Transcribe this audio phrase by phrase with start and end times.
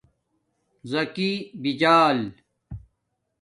[0.91, 1.31] زَکی
[1.61, 2.17] بِجال